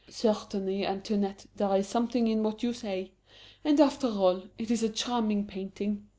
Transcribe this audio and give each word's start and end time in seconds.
"Certainly, 0.09 0.83
Antoinette, 0.83 1.45
there 1.57 1.75
is 1.75 1.87
something 1.87 2.25
in 2.27 2.41
what 2.41 2.63
you 2.63 2.73
say. 2.73 3.11
And, 3.63 3.79
after 3.79 4.07
all, 4.07 4.45
it 4.57 4.71
is 4.71 4.81
a 4.81 4.89
charming 4.89 5.45
painting. 5.45 6.07